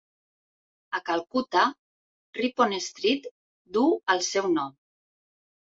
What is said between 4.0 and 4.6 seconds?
el seu